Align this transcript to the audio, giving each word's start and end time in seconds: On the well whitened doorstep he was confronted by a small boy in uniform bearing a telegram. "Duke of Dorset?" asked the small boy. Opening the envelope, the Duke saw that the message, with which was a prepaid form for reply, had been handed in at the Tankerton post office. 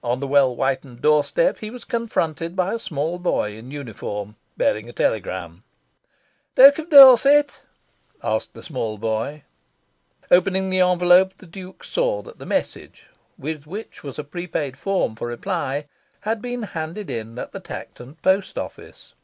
On 0.00 0.20
the 0.20 0.28
well 0.28 0.54
whitened 0.54 1.00
doorstep 1.02 1.58
he 1.58 1.70
was 1.70 1.82
confronted 1.82 2.54
by 2.54 2.72
a 2.72 2.78
small 2.78 3.18
boy 3.18 3.56
in 3.56 3.72
uniform 3.72 4.36
bearing 4.56 4.88
a 4.88 4.92
telegram. 4.92 5.64
"Duke 6.54 6.78
of 6.78 6.88
Dorset?" 6.88 7.62
asked 8.22 8.54
the 8.54 8.62
small 8.62 8.96
boy. 8.96 9.42
Opening 10.30 10.70
the 10.70 10.78
envelope, 10.78 11.34
the 11.38 11.46
Duke 11.46 11.82
saw 11.82 12.22
that 12.22 12.38
the 12.38 12.46
message, 12.46 13.08
with 13.36 13.66
which 13.66 14.04
was 14.04 14.20
a 14.20 14.22
prepaid 14.22 14.76
form 14.78 15.16
for 15.16 15.26
reply, 15.26 15.86
had 16.20 16.40
been 16.40 16.62
handed 16.62 17.10
in 17.10 17.36
at 17.36 17.50
the 17.50 17.58
Tankerton 17.58 18.14
post 18.22 18.56
office. 18.56 19.14